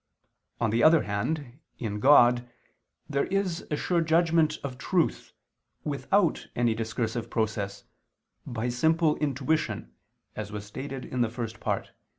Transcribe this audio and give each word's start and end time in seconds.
On 0.59 0.71
the 0.71 0.81
other 0.81 1.03
hand, 1.03 1.59
in 1.77 1.99
God, 1.99 2.49
there 3.07 3.27
is 3.27 3.67
a 3.69 3.75
sure 3.77 4.01
judgment 4.01 4.57
of 4.63 4.79
truth, 4.79 5.31
without 5.83 6.47
any 6.55 6.73
discursive 6.73 7.29
process, 7.29 7.83
by 8.43 8.67
simple 8.69 9.15
intuition, 9.17 9.93
as 10.35 10.51
was 10.51 10.65
stated 10.65 11.05
in 11.05 11.21
the 11.21 11.29
First 11.29 11.59
Part 11.59 11.83
(Q. 11.83 11.93